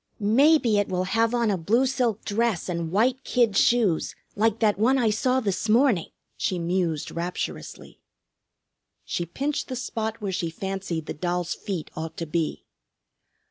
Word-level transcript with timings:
"Maybe 0.19 0.79
it 0.79 0.89
will 0.89 1.03
have 1.03 1.31
on 1.35 1.51
a 1.51 1.59
blue 1.59 1.85
silk 1.85 2.25
dress 2.25 2.69
and 2.69 2.91
white 2.91 3.23
kid 3.23 3.55
shoes, 3.55 4.15
like 4.35 4.57
that 4.57 4.79
one 4.79 4.97
I 4.97 5.11
saw 5.11 5.39
this 5.39 5.69
morning!" 5.69 6.07
she 6.35 6.57
mused 6.57 7.11
rapturously. 7.11 7.99
She 9.05 9.27
pinched 9.27 9.67
the 9.67 9.75
spot 9.75 10.19
where 10.19 10.31
she 10.31 10.49
fancied 10.49 11.05
the 11.05 11.13
doll's 11.13 11.53
feet 11.53 11.91
ought 11.95 12.17
to 12.17 12.25
be. 12.25 12.65